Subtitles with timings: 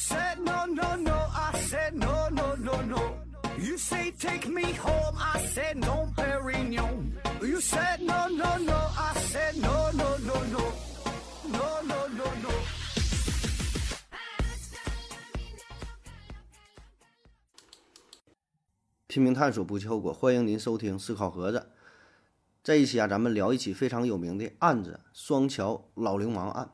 [0.00, 3.18] said no no no, I said no no no no.
[3.58, 7.12] You say take me home, I said no, Perignon.
[7.42, 10.72] You said no no no, I said no no no no,
[11.52, 12.50] no no no no.
[19.06, 20.14] 拼命探索，不计后果。
[20.14, 21.58] 欢迎您收听《思考盒子》。
[22.62, 26.70] 这一期啊，咱们聊一起非常有名的案子——双桥老流氓案。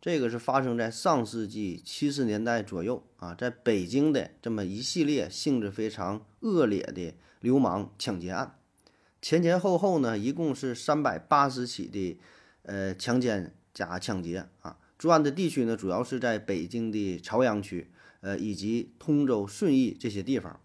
[0.00, 8.56] 这个是发生在上世纪七十年代左右啊，在北京的这么一系列性质非常恶劣的流氓抢劫案。
[9.20, 12.20] 前前后后呢，一共是三百八十起的
[12.62, 14.78] 呃强奸加抢劫啊。
[14.96, 20.60] 作案的地区呢，主要是在北京的朝阳区，呃，以及通州、顺义这些地方。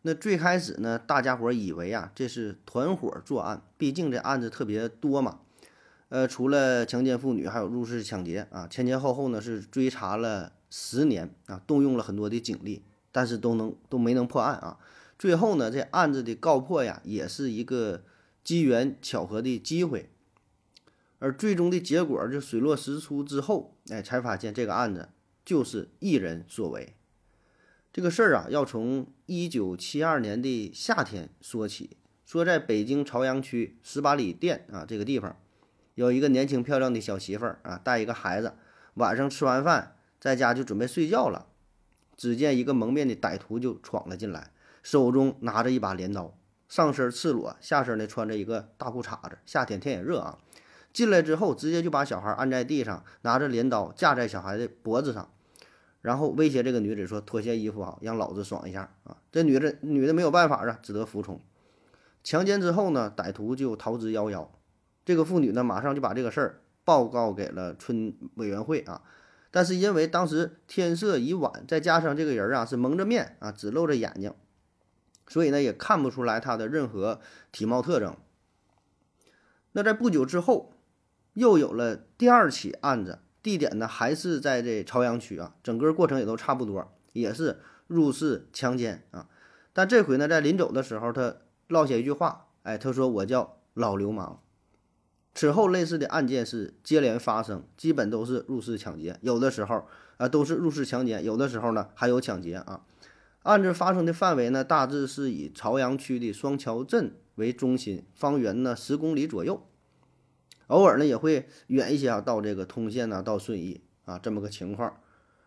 [0.00, 5.40] 那最开始呢，大家伙以为啊，这是团伙作案，毕竟这案子特别多嘛。
[6.12, 14.78] 呃，除了强奸妇女，还有入室抢劫啊，前前后后呢是追查了十年啊，动用了很多的警力，但是都能都没能破案啊。
[15.18, 18.04] 最后呢，这案子的告破呀，也是一个
[18.44, 20.10] 机缘巧合的机会。
[21.18, 25.08] 而最终的结果就水落石出之后，哎，才发现这个案子
[25.46, 26.92] 就是一人所为。
[27.90, 31.96] 这个事儿啊，要从一九七二年的夏天说起。
[32.26, 35.36] 说在北京朝阳区十八里店啊这个地方，
[35.94, 38.54] 有一个年轻漂亮的小媳妇儿啊，带一个孩子，
[38.94, 41.46] 晚上吃完饭在家就准备睡觉了。
[42.16, 44.50] 只见一个蒙面的歹徒就闯了进来，
[44.82, 46.36] 手中拿着一把镰刀，
[46.68, 49.38] 上身赤裸，下身呢穿着一个大裤衩子。
[49.44, 50.38] 夏天天也热啊，
[50.92, 55.30] 进来之后直接就把小孩按在地上，拿着镰刀架在小孩的脖子上。
[56.00, 61.40] 然后威胁这个女子说：“脱下衣服啊，让老子爽一下啊！”这女的女的没有办法啊，只得服从。
[62.24, 64.48] 强奸之后呢，歹徒就逃之夭夭。
[65.04, 69.02] 这个妇女呢，马上就把这个事儿报告给了村委员会啊。
[69.50, 74.32] 但是因为当时天色已晚，再加上这个人啊是蒙着面啊，只露着眼睛，
[75.26, 78.16] 所以呢也看不出来他的任何体貌特征。
[79.72, 80.72] 那在不久之后，
[81.34, 83.20] 又有了第二起案子。
[83.42, 89.28] 地点呢还是在这朝阳区啊，整个过程也都差不多，也是入室强奸啊。
[89.72, 94.41] 但这回呢，在临走的时候，他落下一句话，哎，他说我叫老流氓。
[95.34, 99.86] 此后类似的案件是接连发生，基本都是入室抢劫，有的时候
[100.18, 102.82] 啊都是入室强奸，有的时候呢还有抢劫啊。
[103.42, 109.66] 案子发生的范围呢，大致是以朝阳区的双桥镇为中心，方圆呢十公里左右。
[110.68, 114.96] 偶尔呢也会远一些啊，到这个通县呐，到顺义啊，这么个情况。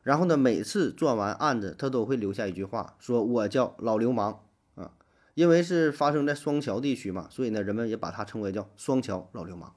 [0.03, 4.39] 然后呢，每次做完案子，他都会留下一句话，说我叫老流氓，
[5.35, 9.75] 因为是发生在双桥地区嘛，所以呢，人们也把他称为叫双桥老流氓。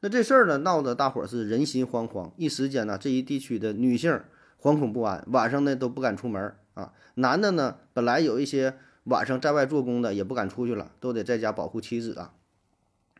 [0.00, 4.22] 那这事儿呢，闹得大伙儿是人心惶惶，一时间呢，这一地区的女性
[4.58, 6.92] 惶恐不安，晚上呢都不敢出门啊。
[7.16, 12.32] 男的呢，本来有一些晚上在外做工的，也不敢出去了，都得在家保护妻子啊。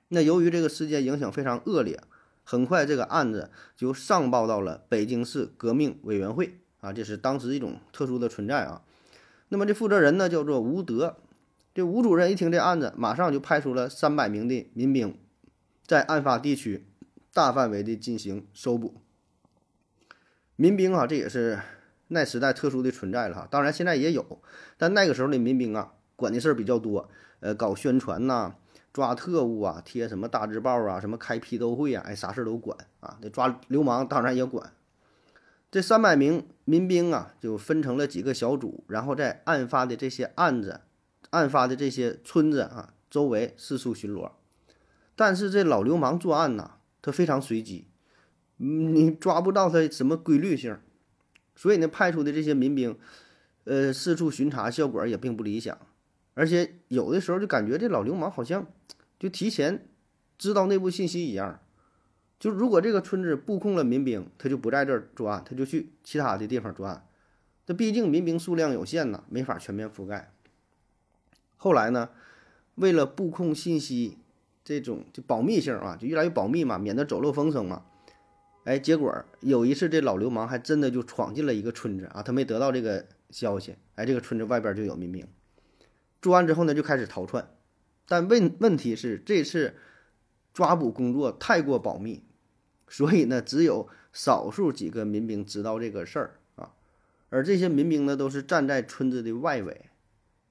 [0.08, 2.00] 那由于这个事件影响非常恶劣，
[2.44, 8.82] 很快这个案子就上报到了北京市革命委员会啊，这是当时一种特殊的存在啊。
[9.50, 11.18] 那么这负责人呢叫做吴德，
[11.74, 15.18] 这吴主任一听这案子，马上就派出了三百名的民兵，
[15.86, 16.86] 在案发地区
[17.34, 19.02] 大范围的进行搜捕。
[20.56, 21.60] 民兵啊，这也是
[22.08, 23.48] 那时代特殊的存在了哈。
[23.50, 24.40] 当然现在也有，
[24.78, 27.10] 但那个时候的民兵啊，管的事儿比较多，
[27.40, 28.54] 呃，搞宣传呐。
[28.92, 33.16] 抓特务啊，贴什么大字报啊，什么开批斗会啊，哎，啥事儿都管啊。
[33.22, 34.72] 那抓流氓当然也管。
[35.70, 40.82] 这三百名民兵啊，就分成了几个小组，然后在案发的这些案子、
[41.30, 44.30] 案发的这些村子啊周围四处巡逻。
[45.16, 47.88] 但是这老流氓作案呐，他非常随机，
[48.58, 50.78] 你抓不到他什么规律性，
[51.56, 52.96] 所以呢，派出的这些民兵，
[53.64, 55.76] 呃，四处巡查，效果也并不理想。
[56.34, 58.64] 而且有的时候就感觉这老流氓好像
[59.18, 59.88] 就提前
[60.38, 61.60] 知道内部信息一样，
[62.40, 67.06] 就如果这个村子布控了民兵，他就不在这儿作案，他就去其他的地方作案。
[67.66, 70.32] 这毕竟民兵数量有限呐，没法全面覆盖。
[71.56, 72.08] 后来呢，
[72.76, 74.16] 为了布控信息
[74.64, 77.84] 这种就保密性啊，就越来越保密嘛，免得走漏风声嘛。
[78.64, 85.26] 哎，结果有一次这老流氓还真的就闯进了一个村子啊，他没得到这个消息，哎，这个村子外边就有民兵。
[86.22, 87.50] 作案之后呢，就开始逃窜，
[88.08, 89.74] 但问问题是这次
[90.52, 92.22] 抓捕工作太过保密，
[92.90, 96.72] 所以呢，只有少数几个民兵知道这个事儿啊，
[97.28, 99.86] 而这些民兵呢，都是站在村子的外围，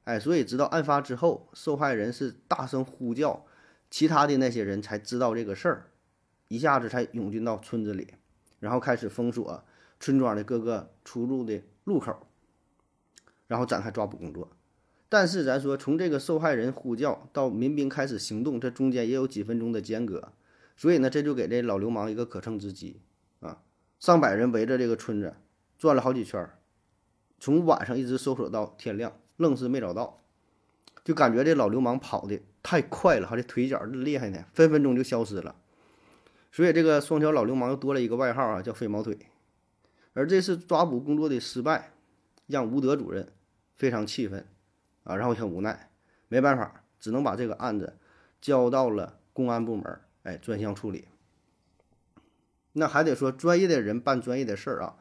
[0.06, 3.46] 哎，所以直到案发之后，受害人是大声呼叫，
[3.92, 5.88] 其他的那些人才知道这个事儿，
[6.48, 8.14] 一下子才涌进到村子里，
[8.62, 9.64] 然后开始封锁
[10.00, 12.26] 村庄的各个出入的路口，
[13.48, 14.50] 然后展开抓捕工作。
[15.10, 20.32] 但是咱说，从这个受害人呼叫到民兵开始行动，这中间也有几分钟的间隔，
[20.80, 23.02] 所以呢，这就给这老流氓一个可乘之机
[23.42, 23.62] 啊！
[24.00, 25.36] 上百人围着这个村子
[25.78, 26.50] 转了好几圈，
[27.38, 30.22] 从晚上一直搜索到天亮，愣是没找到，
[31.04, 35.54] 就感觉这老流氓跑的太快了，他这腿脚厉害呢，分分钟就消失了。
[36.50, 39.20] 所以这个双桥老流氓又多了一个外号啊，叫飞毛腿。
[40.14, 41.92] 而这次抓捕工作的失败，
[42.48, 43.34] 让吴德主任
[43.76, 44.48] 非常气愤。
[45.04, 45.90] 啊，然后很无奈，
[46.30, 47.98] 没办法，只能把这个案子
[48.40, 51.08] 交到了公安部门，哎，专项处理。
[52.74, 54.98] 那还得说专业的人办专业的事儿啊。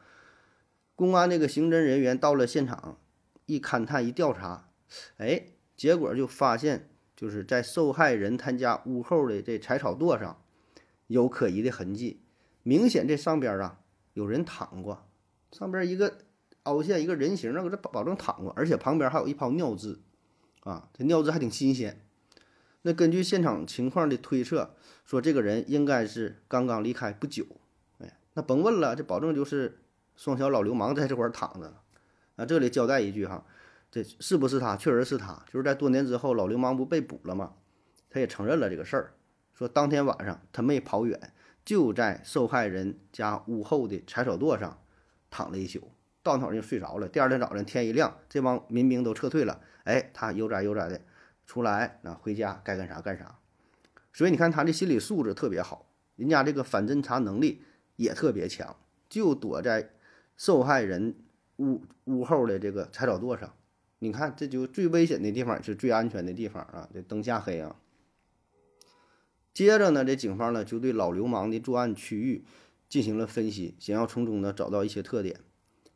[0.95, 2.99] 公安那个刑侦人员到了现场，
[3.45, 4.69] 一勘探一调查，
[5.17, 10.41] 哎，结果就发现，就是在受害人他家屋后的这柴草垛上，
[11.07, 12.21] 有可疑的痕迹，
[12.63, 13.79] 明显这上边啊
[14.13, 15.07] 有人躺过，
[15.51, 16.19] 上边一个。
[16.63, 20.01] 凹陷一个人形，那个这保证躺过，而且旁边还有一泡尿渍，
[20.59, 22.05] 啊，这尿渍还挺新鲜。
[22.81, 27.45] 那根据现场情况的推测，说这个人应该是刚刚离开不久。
[27.99, 29.79] 哎，那甭问了，这保证就是
[30.15, 31.73] 双小老流氓在这块儿躺着。
[32.37, 33.45] 啊，这里交代一句哈，
[33.91, 34.77] 这是不是他？
[34.77, 37.53] 确实是他，就是在多年之后，老流氓不被捕了吗？
[38.09, 39.13] 他也承认了这个事儿，
[39.53, 41.33] 说当天晚上他没跑远，
[41.65, 44.81] 就在受害人家屋后的柴草垛上
[45.29, 45.91] 躺了一宿。
[46.23, 47.07] 到那儿就睡着了。
[47.07, 49.61] 第二天早晨天一亮，这帮民兵都撤退了。
[49.83, 51.01] 哎，他悠哉悠哉的
[51.49, 53.39] 出来，那回家该干啥干啥。
[54.13, 57.63] 所以你看他这心理素质特别好，人家这个反侦查能力
[57.95, 58.75] 也特别强，
[59.09, 59.89] 就躲在
[60.37, 61.15] 受害人
[61.57, 63.51] 屋屋后的这个柴草垛上。
[63.97, 66.87] 你看，这就最危险的地方是最安全的地方啊！
[66.93, 67.75] 这灯下黑啊。
[69.51, 72.45] 接着呢，这警方呢就对老流氓的作案区域
[72.87, 75.39] 进行了分析，想要从中呢找到一些特点。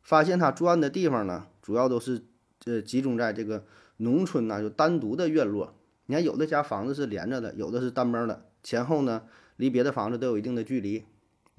[0.02, 2.24] 发现他作案的地方呢，主要都是
[2.64, 3.64] 呃集中在这个
[3.98, 5.74] 农村呐，就单独的院落。
[6.06, 9.22] 你看，有的家房子是连着的，有的是单门的，前后呢
[9.56, 11.04] 离别的房子都有一定的距离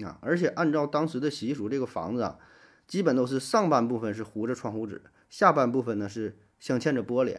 [0.04, 0.20] 啊。
[0.22, 2.38] 而且按照当时的习俗，这个房子啊，
[2.88, 7.38] 基本都是上半部分是糊着窗户纸，下半部分呢是镶嵌着玻璃。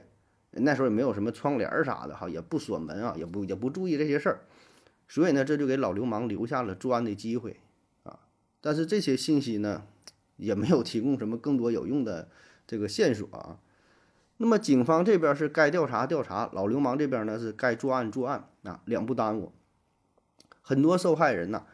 [0.50, 4.40] 那时候也没有什么窗帘儿啥的哈，也不锁门啊，也不也不注意这些事儿，
[5.06, 7.60] 所以呢，这就给老流氓留下了作案的机会
[8.02, 8.20] 啊。
[8.60, 9.84] 但是这些信息呢？
[10.38, 12.28] 也没有提供什么更多有用的
[12.66, 13.58] 这个线索啊。
[14.38, 19.52] 那么警方这边是该调查调查，老流氓这边呢是该作案作案啊，两不耽误。
[20.60, 21.64] 很多受害人呐，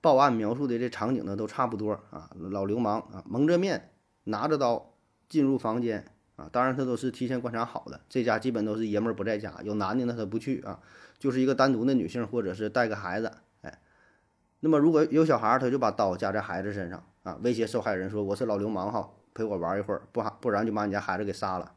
[0.00, 2.30] 报案描述的这场景呢都差不多啊。
[2.36, 3.90] 老流氓啊，蒙着面，
[4.24, 4.94] 拿着刀
[5.28, 6.04] 进入房间
[6.36, 6.48] 啊。
[6.50, 10.80] 当然他都是提前观察好的，这家基本都是爷们儿不在家，有男的呢他不去啊，
[11.18, 13.32] 就是一个单独的女性或者是带个孩子。
[13.62, 13.80] 哎，
[14.60, 17.04] 那么如果有小孩，他就把刀架在孩子身上。
[17.24, 17.38] 啊！
[17.42, 21.72] 威胁受害人说：“我是老流氓哈，陪我玩一会儿，不不然就把你家孩子给杀了。”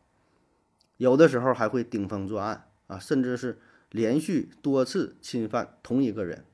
[1.01, 3.59] 有的时候还会顶风作案啊，甚至是
[3.89, 6.45] 连续多次侵犯同一个人。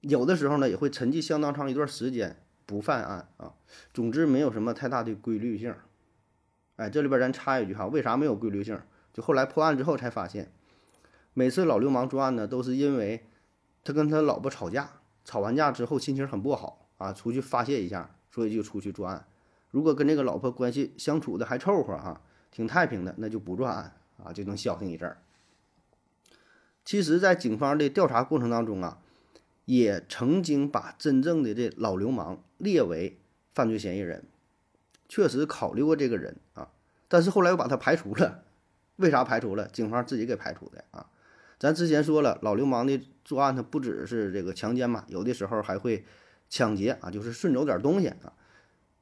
[0.00, 3.54] 有的时候呢，也会沉寂相当长一段时间不犯案啊。
[3.94, 5.72] 总之，没有什么太大的规律性。
[6.74, 8.76] 哎，这里边咱插一句哈，为啥没有规律性？
[9.12, 10.50] 就后来破案之后才发现，
[11.32, 13.24] 每次老流氓作案呢，都是因为
[13.84, 16.88] 他跟他老婆吵架，吵完架之后心情很不好。
[16.96, 19.28] 啊，出去发泄一下，所以就出去作案。
[19.70, 25.18] 如果跟这个老婆关系相处的还凑合哈，挺太平的，那就不作案啊，就能消停一阵儿。
[26.84, 28.98] 其实，在警方的调查过程当中啊，
[29.64, 33.18] 也曾经把真正的这老流氓列为
[33.54, 34.24] 犯罪嫌疑人，
[35.08, 36.70] 确实考虑过这个人啊，
[37.08, 38.42] 但是后来又把他排除了。
[38.96, 39.68] 为啥排除了？
[39.68, 41.06] 警方自己给排除的啊。
[41.58, 46.04] 咱之前说了，老流氓的作案他不只是这个强奸嘛，有的时候还会。
[46.50, 48.32] 抢劫啊，就是顺走点东西啊。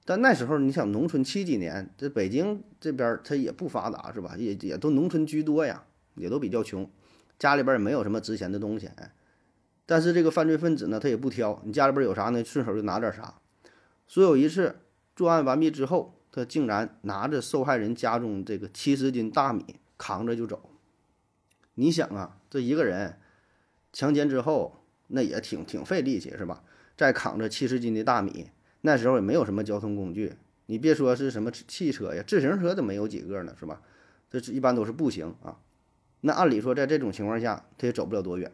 [0.06, 4.36] 但那时候你想，农村七几年，这北京这边它也不发达，是吧？
[4.38, 5.84] 也也都农村居多呀，
[6.14, 6.88] 也都比较穷，
[7.40, 8.88] 家里边也没有什么值钱的东西。
[9.84, 13.34] 但是这个犯罪分子呢，他也不挑，你家里边有啥呢，顺手就拿点啥。
[14.06, 14.76] 所有一次
[15.16, 19.64] 作案完毕之后，他竟然拿着受害人家中这个七十斤大米
[19.98, 20.70] 扛着就走。
[21.74, 23.18] 你想啊，这一个人
[23.92, 26.62] 强奸之后，那也挺挺费力气，是吧？
[26.96, 28.50] 再扛着七十斤的大米，
[28.86, 30.34] 那时候也没有什么交通工具，
[30.66, 33.82] 你别说是什么汽车呀，自行车都没有几个呢，是吧？
[34.30, 35.58] 这一般都是步行啊。
[36.20, 38.52] 那按理说，在这种情况下，他也走不了多远。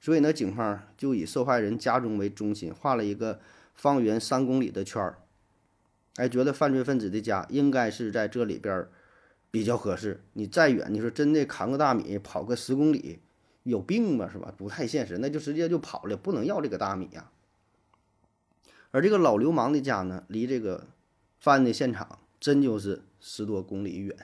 [0.00, 3.38] 所以呢，警方就以受害人家中为中心，画了一个
[3.76, 5.18] 方圆三公里的圈儿，
[6.16, 8.90] 哎，觉得犯罪分子的家应该是在这里边儿
[9.52, 10.24] 比较合适。
[10.32, 13.20] 你再远，你说真的扛个大米跑个十公里。
[13.62, 14.52] 有病吧，是吧？
[14.56, 17.30] 不太现实，那就直接就跑了，不能要这个大米呀。
[18.96, 20.86] 而这个老流氓的家呢，离这个
[21.38, 24.16] 犯案的现场真就是十多公里远。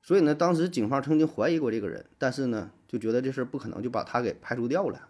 [0.00, 5.08] 所以呢，当时警方曾经怀疑过这个人，但是呢，就觉得这事儿不可能，就把他给排除掉了。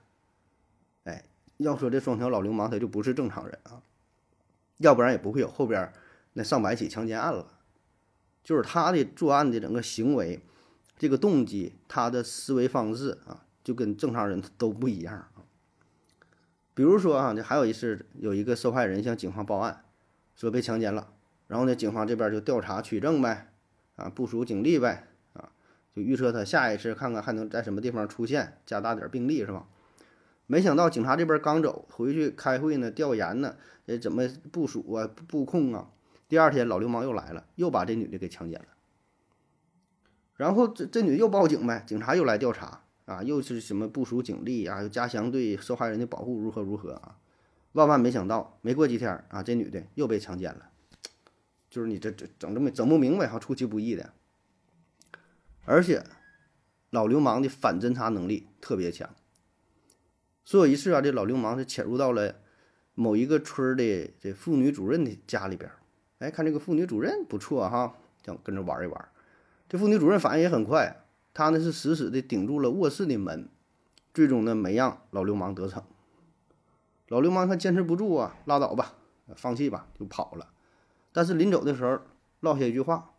[1.05, 1.23] 哎，
[1.59, 3.83] 要说这双桥老流氓，他就不是正常人啊，
[4.79, 5.93] 要不然也不会有后边
[6.33, 7.47] 那上百起强奸案了。
[8.43, 10.41] 就是他的作案的整个行为，
[10.97, 15.29] 这个动机，他的思维方式啊，就跟正常人都不一样。
[16.75, 19.85] 比如说啊，这还有一次，有一个受害人向警方报案，
[20.35, 21.12] 说被强奸了，
[21.47, 23.49] 然后呢，警方这边就调查取证呗。
[23.97, 25.53] 啊，部署警力呗，啊，
[25.95, 29.67] 就预测他下一次看看还能在什么地方出现，加大点兵力是吧？
[30.47, 35.91] 没想到警察这边刚走回去开会呢，调研呢，呃，怎么部署啊，布控啊？
[36.29, 38.67] 第二天老流氓又来了，又把这女的给强奸了。
[40.37, 47.19] 然后这这女的又报警呗，警察又来调查啊，又是什么部署警力啊，又加强对受害人的保护，如何如何啊？
[47.73, 50.71] 万万没想到，没过几天啊，这女的又被强奸了。
[51.69, 54.12] 就是你这这整这么整不明白哈，出其不意的，
[55.64, 56.05] 而且
[56.90, 59.09] 老流氓的反侦查能力特别强。
[60.45, 62.37] 说有一次啊，这老流氓是潜入到了
[62.95, 65.71] 某一个村的这妇女主任的家里边，
[66.19, 69.09] 哎，看这个妇女主任不错哈，想跟着玩一玩。
[69.69, 71.00] 这妇女主任反应也很快，
[71.33, 73.49] 他呢是死死的顶住了卧室的门，
[74.13, 75.83] 最终呢没让老流氓得逞。
[77.09, 78.95] 老流氓他坚持不住啊，拉倒吧，
[79.35, 80.51] 放弃吧，就跑了。
[81.13, 82.01] 但是临走的时候
[82.41, 83.11] 落下一句话，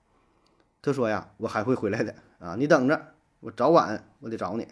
[0.82, 4.68] 他说呀：“我还会回来的啊，你等着，我早晚我得找你。”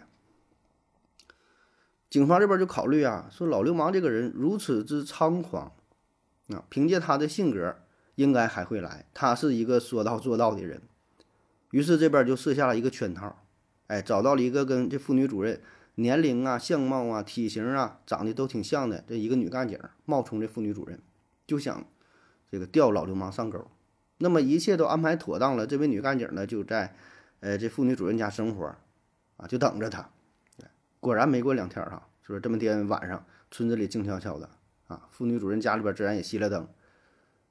[2.08, 5.72] 警方这边就考虑啊，说老流氓这个人如此之猖狂
[6.48, 7.76] 啊，凭借他的性格，
[8.16, 9.06] 应该还会来。
[9.14, 10.82] 他是一个说到做到的人，
[11.70, 13.44] 于是这边就设下了一个圈套，
[13.86, 15.60] 哎，找到了一个跟这妇女主任
[15.94, 21.00] 年龄啊、相貌啊、体型啊长得都挺像的这一个女干警，冒充这妇女主任，
[21.46, 21.86] 就想。
[22.52, 23.64] 这个钓老流氓上钩，
[24.18, 25.68] 那么一切都安排妥当了。
[25.68, 26.96] 这位女干警呢，就在，
[27.38, 28.74] 呃，这妇女主任家生活，
[29.36, 30.10] 啊，就等着她。
[30.98, 34.50] 果然没过两天哈，就是这么天晚上，村子里静悄悄的
[34.88, 35.06] 啊。
[35.12, 36.66] 妇女主任家里边自然也熄了灯，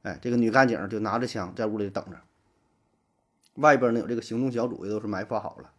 [0.01, 2.19] 哎，这个女干警就拿着枪在屋里等着。
[3.59, 5.71] 外边呢有这个行动小组也都是埋伏好了。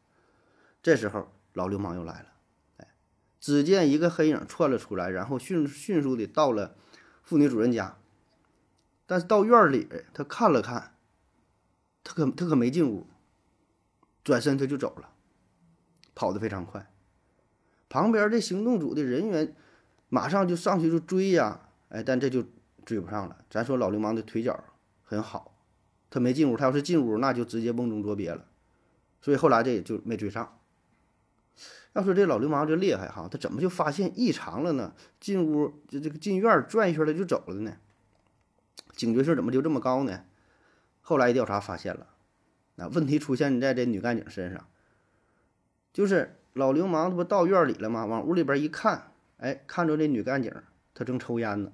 [0.83, 2.27] 这时候老流氓又来了，
[2.79, 2.89] 哎，
[3.39, 6.77] 只见一个黑影窜了出来，然后迅迅速的到了
[7.23, 7.97] 妇女主人家。
[9.07, 10.95] 但是到院里，他看了看，
[12.05, 13.09] 他可他可没进屋，
[14.23, 15.11] 转身他就走了，
[16.15, 16.91] 跑得非常快。
[17.89, 19.57] 旁边这行动组的人员
[20.09, 22.45] 马上就上去就追呀，哎，但这就
[22.85, 23.45] 追不上了。
[23.51, 24.63] 咱说老流氓的腿脚
[25.03, 25.50] 很好，
[26.11, 28.45] 他没进屋，他要是进屋，那就直接瓮中捉鳖了。
[29.23, 30.59] 所以后来这也就没追上。
[31.93, 34.93] 要说这老流氓就厉害哈，他怎么就发现异常了呢？
[35.19, 37.77] 进屋就这个进院转一圈他就走了呢？
[38.95, 40.25] 警觉性怎么就这么高呢？
[41.01, 42.07] 后来一调查发现了，
[42.77, 44.67] 那问题出现在这女干警身上，
[45.93, 48.07] 就是老流氓他不到院里了吗？
[48.07, 50.53] 往屋里边一看，哎，看着这女干警，
[50.95, 51.73] 她正抽烟呢。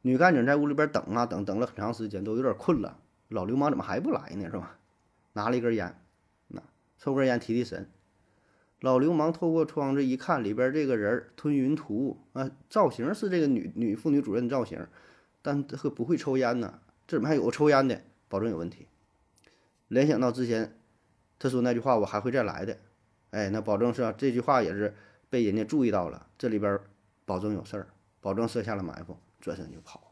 [0.00, 2.98] 女干警在屋里边等啊等，等了很长时间，都有点困了。
[3.32, 4.44] 老流氓怎么还不来呢？
[4.44, 4.78] 是吧？
[5.32, 5.98] 拿了一根烟，
[6.48, 6.62] 那
[6.98, 7.88] 抽根烟提提神。
[8.80, 14.86] 老流氓透过窗子一看，里边这个人吞云吐雾啊，造型是这个女女妇女主任造型。
[15.40, 18.00] 但他不会抽烟呢，这怎么还有个抽烟的？
[18.28, 18.86] 保证有问题。
[19.88, 20.78] 联想到之前
[21.38, 22.76] 他说那句话，我还会再来的。
[23.30, 24.94] 哎，那保证是啊，这句话也是
[25.30, 26.78] 被人家注意到了，这里边
[27.24, 27.86] 保证有事儿，
[28.20, 30.11] 保证设下了埋伏，转身就跑。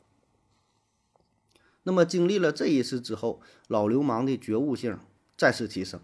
[1.91, 4.97] 那么经历了这一次之后，老流氓的觉悟性
[5.37, 5.99] 再次提升，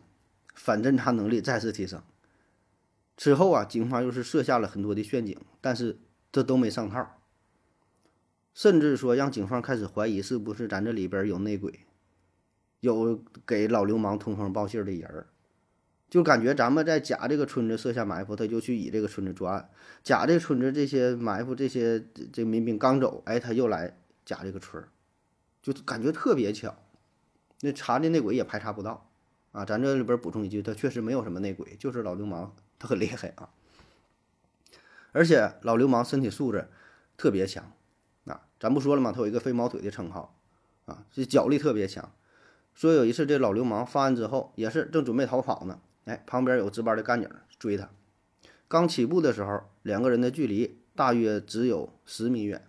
[0.53, 2.03] 反侦查能力再次提升。
[3.17, 6.01] 此后啊，警方又是设下了很多的陷阱，但是
[6.33, 7.23] 这都没上套。
[8.53, 11.79] 甚至说让警方开始怀疑是不是咱这里边有内鬼，
[12.81, 15.29] 有给老流氓通风报信的人儿，
[16.11, 19.71] 就感觉咱们在甲这个村子设下埋伏，他就去乙这个村子作案；
[20.03, 24.89] 甲这村子这些埋伏这些这民兵刚走，哎，他又来甲这个村儿，
[25.73, 26.75] 就感觉特别巧。
[27.61, 29.09] 那查的内鬼也排查不到
[29.53, 29.65] 啊！
[29.65, 33.49] 咱这里边补充一句，他确实没有什么内鬼，就是老流氓他很厉害啊，
[35.13, 36.69] 而且老流氓身体素质
[37.17, 37.73] 特别强
[38.27, 38.43] 啊。
[38.61, 39.11] 咱不说了嘛？
[39.11, 40.39] 他有一个飞毛腿的称号，
[40.85, 42.13] 啊，这脚力特别强。
[42.75, 47.89] 说有一次这老流氓犯案之后，也是正准备逃跑呢，哎，旁边有值班的干警追他。
[48.69, 52.63] 刚起步的时候，两个人的距离大约只有十米远。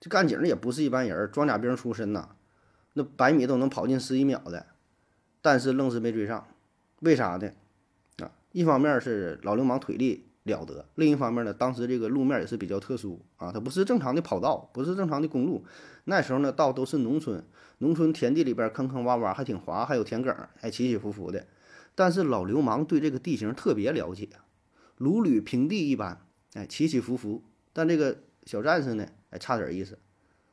[0.00, 2.30] 这干警也不是一般人，装甲兵出身呐，
[2.94, 4.66] 那百米都能跑进十一秒的，
[5.42, 6.48] 但是愣是没追上。
[7.00, 7.50] 为啥呢？
[8.24, 10.86] 啊，一方面是老流氓腿力了得。
[10.94, 15.64] 另一方面呢，当时这个路面也是比较特殊啊，它不是正常的跑道，不是正常的公路。
[16.04, 17.44] 那时候呢，道都是农村，
[17.78, 21.46] 农村田地里边坑坑洼洼，还挺滑，还有田埂，还起起伏伏的。
[21.94, 24.30] 但是老流氓对这个地形特别了解，
[24.96, 27.44] 如履平地一般，哎，起起伏伏。
[27.74, 29.98] 但这个小战士呢，哎，差点意思，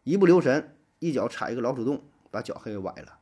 [0.03, 3.19] 一不留神，一脚踩一个老鼠洞，把脚还给崴了。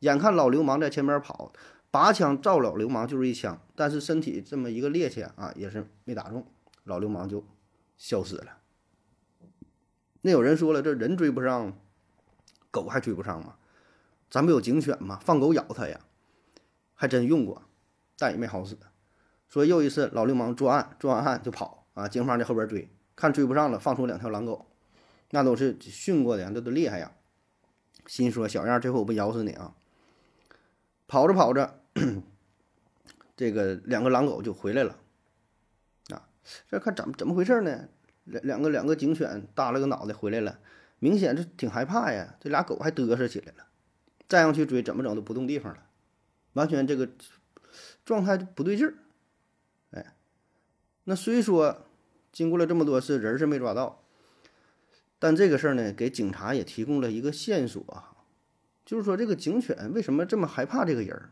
[0.00, 1.52] 眼看老流氓在前面跑。
[1.90, 6.46] 拔枪照老流氓就是一枪，但是身体这么一个趔趄啊，也是没打中，
[6.84, 7.44] 老流氓就
[7.98, 8.56] 消失了。
[10.22, 11.78] 那有人说了，这人追不上，
[12.70, 13.56] 狗还追不上吗？
[14.30, 15.20] 咱不有警犬吗？
[15.22, 16.00] 放狗咬它呀，
[16.94, 17.60] 还真用过，
[18.16, 18.78] 但也没好使。
[19.50, 24.71] 说又一次老流氓作案，作完案就跑啊，警方在后边追，看追不上了，放出两条狼狗，
[25.34, 27.12] 那都是训过的，那都厉害呀。
[28.06, 29.74] 心说小样，这回我不咬死你啊！
[31.08, 31.80] 跑着跑着。
[33.34, 34.98] 这个两个狼狗就回来了，
[36.10, 36.28] 啊，
[36.68, 37.88] 这看怎么怎么回事呢？
[38.24, 40.60] 两两个两个警犬耷了个脑袋回来了，
[40.98, 42.36] 明显是挺害怕呀。
[42.40, 43.66] 这俩狗还嘚瑟起来了，
[44.28, 45.82] 再要去追，怎么整都不动地方了，
[46.52, 47.08] 完全这个
[48.04, 48.94] 状态不对劲儿。
[49.92, 50.14] 哎，
[51.04, 51.86] 那虽说
[52.30, 54.04] 经过了这么多次，人是没抓到，
[55.22, 57.80] 但这个事儿呢，给警察也提供了一个线索，
[58.84, 61.30] 就是说这个警犬为什么这么害怕这个人儿？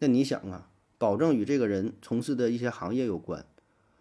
[0.00, 0.68] 那你想啊，
[0.98, 3.46] 保证与这个人从事的一些行业有关，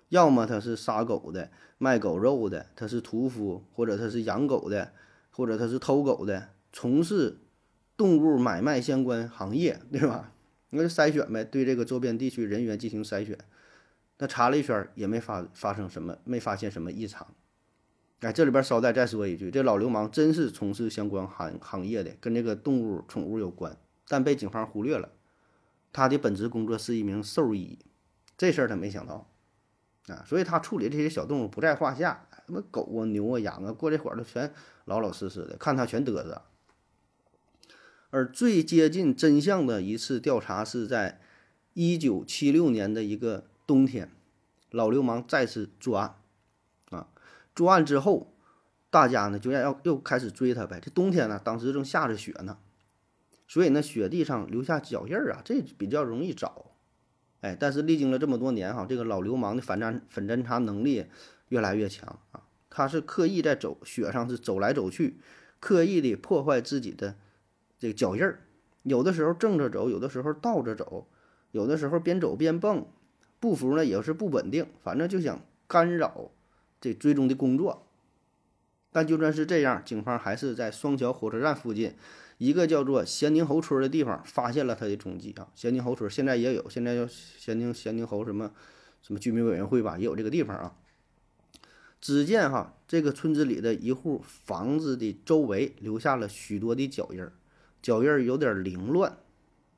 [0.10, 4.94] 要么他是杀狗的、卖狗肉的，他是屠夫，或者他是养狗的，
[5.30, 7.38] 或者他是偷狗的，从事
[7.96, 10.34] 动物买卖相关行业，对吧？
[10.72, 13.38] 那就筛选呗，对这个周边地区人员进行筛选。
[14.18, 17.28] 那查了一圈也没发发生什么，没发现什么异常。
[18.24, 23.78] 哎，这里边捎带再说一句，这老流氓真是从事相关行行业的，跟这个动物宠物有关，
[24.08, 25.10] 但被警方忽略了。
[25.92, 27.78] 他的本职工作是一名兽医，
[28.38, 29.30] 这事儿他没想到
[30.08, 32.28] 啊，所以他处理这些小动物不在话下。
[32.46, 34.54] 什么狗啊、牛啊、羊啊，过这会儿都全
[34.86, 36.42] 老老实实的，看他全嘚瑟。
[38.10, 41.20] 而最接近真相的一次调查是在
[41.74, 44.12] 一九七六年的一个冬天，
[44.72, 46.16] 老流氓再次作案。
[47.56, 48.34] 作案之后，
[48.90, 50.80] 大家呢就要要又开始追他呗。
[50.82, 52.58] 这冬天呢，当时正下着雪呢。
[53.46, 56.72] 所以呢，雪地上留下脚印儿啊，这比较容易找，
[57.42, 61.06] 哎，但是历经了这么多年哈，这个老流氓的反侦反侦查能力
[61.50, 65.20] 越来越强啊，他是刻意在走雪上是走来走去，
[65.60, 67.16] 刻意的破坏自己的
[67.78, 68.40] 这个脚印儿，
[68.84, 71.08] 有的时候正着走，有的时候倒着走，
[71.52, 72.88] 有的时候边走边蹦，
[73.40, 76.32] 步幅呢也是不稳定，反正就想干扰
[76.84, 77.88] 这追踪的工作。
[78.92, 81.96] 但就算是这样，警方还是在双桥火车站附近。
[82.40, 85.48] 一个叫做咸宁侯村的地方发现了他的踪迹啊！
[85.56, 88.52] 咸宁侯村现在也有，现在叫咸宁咸宁侯什么
[89.02, 90.76] 什么居民委员会吧，也有这个地方啊。
[92.02, 97.32] 只见哈，这个村子里的一户房子的周围留下了许多的脚印儿，
[97.82, 99.16] 脚印儿有点凌乱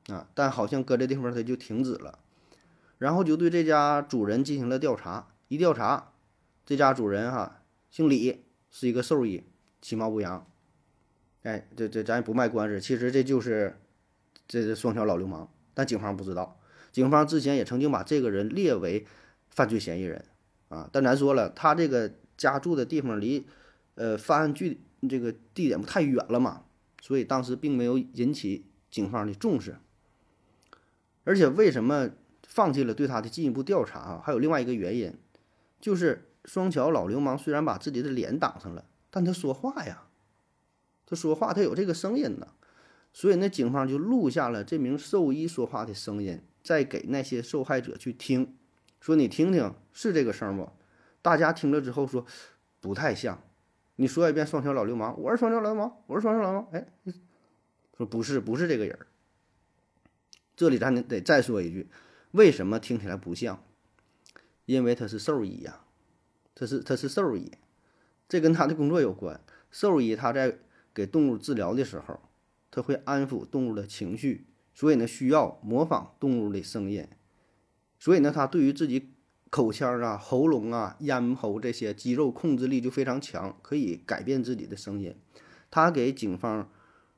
[0.08, 2.18] 啊，但好像搁这地方它就停止了。
[2.98, 6.12] 然后就对这家主人进行了调查，一调查，
[6.66, 9.44] 这家主人哈姓李，是一个兽医，
[9.80, 10.46] 其貌不扬。
[11.44, 13.78] 哎，这这咱也不卖关子，其实这就是
[14.48, 16.60] 这是双桥老流氓，但警方不知道。
[16.90, 19.06] 警方之前也曾经把这个人列为
[19.48, 20.24] 犯罪嫌疑人
[20.68, 23.46] 啊，但咱说了，他这个家住的地方离
[23.94, 26.64] 呃犯案距这个地点不太远了嘛，
[27.00, 29.76] 所以当时并没有引起警方的重视。
[31.22, 32.10] 而且为什么
[32.44, 34.22] 放弃了对他的进一步调查啊？
[34.24, 35.14] 还有另外一个原因，
[35.80, 40.04] 就是双桥老流氓虽然把自己的脸挡上了，但他说话呀。
[41.04, 42.48] 他说话，他有这个声音呢，
[43.12, 48.56] 所以那警方就录下了这名兽医说话的声音，再给那些受害者去听，
[49.00, 50.68] 说你听听是这个声不？
[51.22, 52.26] 大家听了之后说
[52.80, 53.40] 不太像，
[53.94, 56.86] 你说一遍双桥老流氓，我是双桥老流氓，我是双桥老流氓，哎，
[57.96, 58.98] 说不是不是这个人。
[60.56, 61.88] 这里咱得得再说一句，
[62.32, 63.62] 为什么听起来不像？
[64.64, 65.84] 因为他是兽医呀，
[66.56, 67.52] 他是他是兽医，
[68.28, 69.40] 这跟他的工作有关。
[69.70, 70.58] 兽医他在。
[70.96, 72.18] 给动物治疗的时候，
[72.70, 77.06] 他会安抚动物的情绪，所以呢需要模仿动物的声音，
[77.98, 79.10] 所以呢他对于自己
[79.50, 85.14] 口腔啊、喉咙啊、咽喉这些肌肉控制力就非常强，可以改变自己的声音。
[85.70, 86.70] 他给警方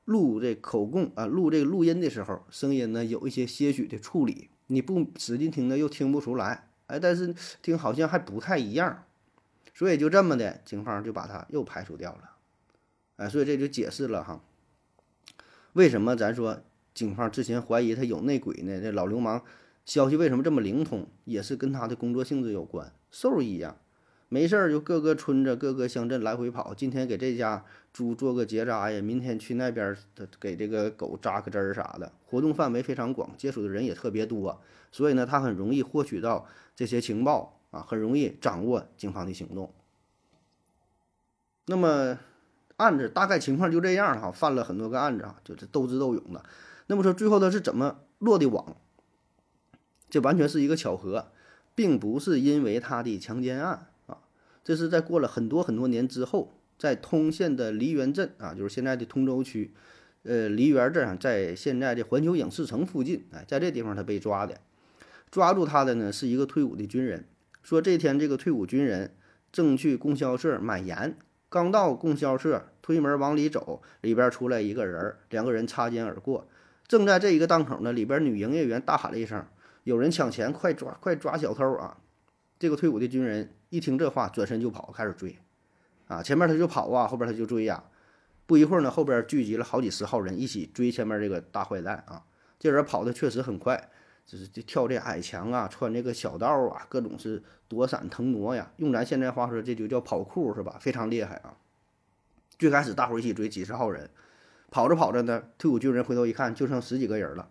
[0.04, 9.04] 录这口供啊、录这个录音的时候，声音呢有一些些许的处理，你不使劲听呢又听不出来，哎，但是听好像还不太一样，
[9.78, 12.30] 所以就这么的，警方就把他又排除掉了。
[13.14, 14.42] 哎，所以这就解释了哈，
[15.74, 18.80] 为什么咱说警方之前怀疑他有内鬼呢？
[18.80, 19.44] 这老流氓
[19.84, 22.92] 消息为什么这么灵通，也是跟他的工作性质有关。
[23.12, 23.76] 兽医呀，
[24.28, 29.96] 没事儿就各个村子、各个乡镇来回跑，今天给这家猪做个结扎呀，明天去那边
[30.40, 34.60] 给这个狗扎个针儿啥的，活动范围非常广，接触的人也特别多，
[34.90, 39.72] 所以呢，他很容易获取到这些情报啊，很容易掌握警方的行动。
[41.66, 42.18] 那么
[42.76, 46.44] 案子大概情况就这样哈，犯了很多个案子啊，就是斗智斗勇的。
[46.86, 48.76] 那么说最后他是怎么落的网？
[50.08, 51.30] 这完全是一个巧合，
[51.74, 54.18] 并不是因为他的强奸案啊，
[54.64, 59.74] 这是在过了很多很多年之后，在通县的梨园镇啊，就是现在的通州区，
[60.22, 64.58] 呃，梨园镇上，在现在的环球影视城附近，哎，在这地方他被抓的，
[65.30, 67.26] 抓住他的呢是一个退伍的军人，
[67.62, 69.14] 说这天这个退伍军人
[69.52, 71.16] 正去供销社买盐，
[71.48, 76.48] 刚到供销社，推门往里走，里边出来一个人，两个人擦肩而过，
[76.86, 79.44] 正在这一个档口呢，里边女营业员大喊了一声。
[79.84, 81.96] 有人抢钱，快抓快抓小偷啊！
[82.58, 85.38] 这个退伍的军人一听这话，转身就跑，开始追，
[86.08, 87.84] 啊，前面他就跑啊，后边他就追呀。
[88.44, 92.24] 不一会儿呢，后边聚集了好几十号人，一起追前面这个大坏蛋啊。
[92.58, 93.88] 这人跑的确实很快，
[94.28, 98.70] 就是就跳这矮墙啊，穿这个小道啊，各种是躲闪腾挪呀。
[98.76, 100.76] 用咱现在话说，这就叫跑酷是吧？
[100.78, 101.56] 非常厉害啊。
[102.58, 104.10] 最开始大伙一起追，几十号人，
[104.70, 107.48] 跑着跑着呢，退伍军人回头一看，就剩十几个人了。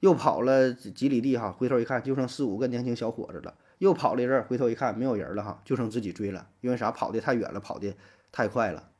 [0.00, 3.54] 又跑了几里地哈，回头一看就剩四五个年轻小伙子了。
[3.78, 6.46] 又跑了一阵，回头一看没有人了哈，就剩自己追了。
[6.60, 6.90] 因为啥？
[6.90, 7.96] 跑得太远了，跑得
[8.30, 8.90] 太快了。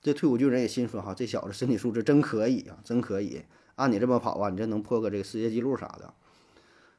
[0.00, 3.42] 这退伍军人也心说哈，这小子身体素质真可以啊，真可以。
[3.74, 6.14] 按你这么跑啊，你这能破个这个世界纪录啥的。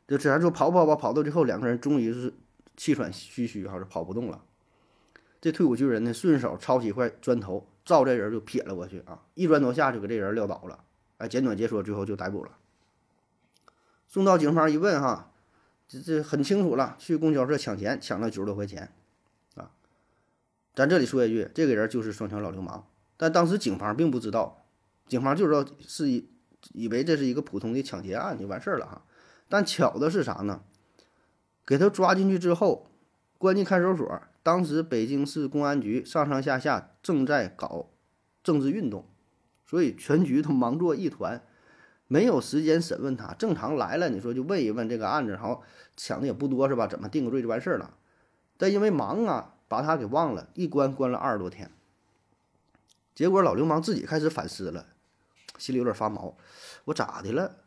[0.07, 2.33] 就自然说跑跑跑，跑到最后两个人终于是
[2.75, 4.43] 气喘吁吁哈，是跑不动了。
[5.39, 10.83] 这退伍军人呢，顺手抄起一块砖头，照这人就撇了过去啊，一砖头下去给这人撂倒了。
[11.17, 12.51] 哎，简短截说，最后就逮捕了。
[14.07, 15.31] 送到警方一问，哈，
[15.87, 18.93] 这这很清楚了，去供销社抢钱，抢了九十多块钱，
[19.55, 19.71] 啊，
[20.75, 22.87] 咱这里说一句，这个人就是双桥老流氓，
[23.17, 24.65] 但当时警方并不知道，
[25.07, 26.29] 警方就知道是以
[26.73, 29.01] 以为这是一个普通的抢劫案就完事儿了哈，
[29.47, 30.61] 但巧的是啥呢？
[31.65, 32.89] 给他抓进去之后，
[33.37, 37.89] 关进看守所，当时北京市公安局上上下下正在搞
[38.43, 39.07] 政治运动，
[39.65, 41.41] 所以全局都忙作一团。
[42.07, 45.63] 没有时间审问他，正常来了，你说就问一问这个案子，然后
[45.95, 46.85] 抢的也不多是吧？
[46.85, 47.95] 怎么定个罪就完事儿了？
[48.57, 51.71] 但因为忙啊，把他给忘了，一关关了二十多天。
[53.15, 54.87] 结果老流氓自己开始反思了，
[55.57, 56.35] 心里有点发毛，
[56.85, 57.62] 我咋的了？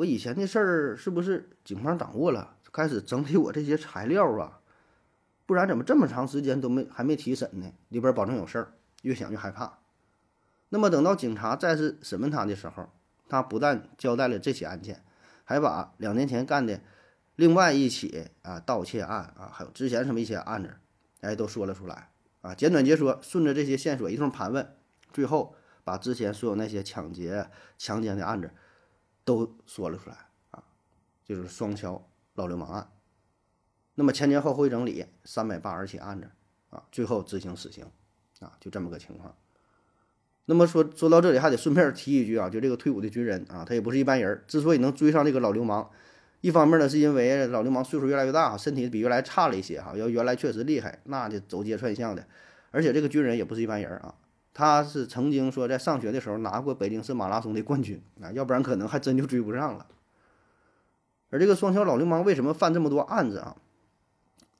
[0.00, 2.56] 我以前的事儿是不是警方掌握了？
[2.72, 4.60] 开始整理我这些材料啊，
[5.44, 7.70] 不然怎么这么长时间都没还没提审呢？
[7.90, 9.78] 里边保证有事儿，越想越害怕。
[10.70, 12.88] 那么等到警察再次审问他的时候，
[13.28, 15.04] 他不但交代了这起案件，
[15.44, 16.80] 还把两年前干的
[17.36, 20.76] 另外一起啊盗窃案啊，还有之前什么一些案子，
[21.20, 22.08] 哎，都说了出来
[22.40, 22.54] 啊。
[22.54, 24.74] 简短截说，顺着这些线索一通盘问，
[25.12, 28.50] 最后把之前所有那些抢劫、强奸的案子
[29.30, 30.16] 都说了出来
[30.50, 30.64] 啊，
[31.24, 32.90] 就是双桥老流氓案。
[33.94, 36.28] 那么前前后后一整理，三百八十起案子
[36.70, 37.84] 啊，最后执行死刑
[38.40, 39.36] 啊，就这么个情况。
[40.46, 44.42] 那么说说到这里，还得顺便提一句啊，就这个退伍的军人啊，他也不是一般人。
[44.48, 45.88] 之所以能追上这个老流氓，
[46.40, 49.96] 一方面呢，是因为老流氓岁数越来越大，身体比原来差了一些哈。
[49.96, 52.26] 要原来确实厉害，那就走街串巷的。
[52.72, 54.14] 而且这个军人也不是一般人啊，
[54.52, 59.86] 他是曾经说在上学的时候拿过北京市马拉松的冠军啊，要不然可能还真就追不上了。
[61.30, 63.56] 而这个双桥老流氓为什么犯这么多案子啊？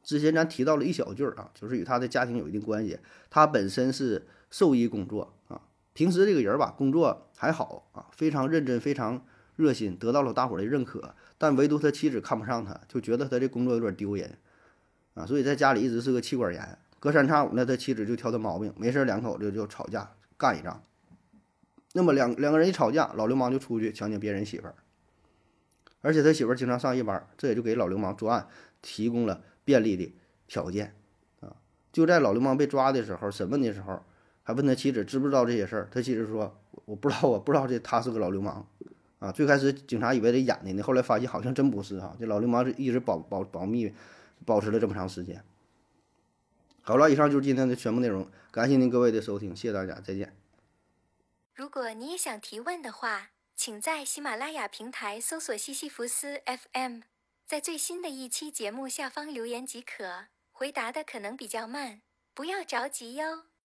[0.02, 2.98] 之前咱提到了一小句儿啊，就是与他的家庭有一定关系。
[3.28, 5.60] 他本身是兽医工作啊。
[5.92, 9.22] 平时这个人吧，工作还好啊，非常认真，非常
[9.56, 11.14] 热心，得到了大伙的认可。
[11.36, 14.38] 但唯独他妻子看不上他，就觉得他这工作有点丢人
[15.14, 16.78] 啊，所以在家里一直是个妻管严。
[17.00, 20.80] 隔三差五呢，他妻子就挑他毛病，没事两口子就吵架，干一仗。
[21.94, 24.74] 那么两两个人一吵架，老流氓就出去强奸别人媳妇儿，
[26.00, 28.46] 而且他媳妇儿经常上夜班，这也就给老流氓作案
[28.80, 30.14] 提供了便利的
[30.46, 30.94] 条件
[31.40, 31.56] 啊。
[31.90, 34.00] 就在老流氓被抓的时候，审问的时候。
[34.42, 38.66] 还问他妻子知不知道这些事儿，他妻子说：“我不知道，我不知道这他是个老流氓，
[39.20, 43.92] 啊，最开始警察以为他演的呢，后来发现好像真不是哈，这老流氓是一直保保保密，
[44.44, 45.40] 保持了这么长时间。”
[46.82, 50.34] 好了，以上就是今天的全部内容，感谢您各位的收听，谢谢大家，再见。
[51.54, 57.00] 如果你也想提问的话，请在喜马拉雅平台搜索西西弗斯 FM，
[57.46, 62.00] 在最新的一期节目下方留言即可，回答的可能比较慢，
[62.32, 63.49] 不要着急哟。